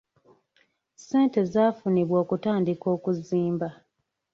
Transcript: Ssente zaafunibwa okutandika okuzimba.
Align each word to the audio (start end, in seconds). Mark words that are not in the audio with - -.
Ssente 0.99 1.39
zaafunibwa 1.51 2.15
okutandika 2.23 2.85
okuzimba. 2.95 3.69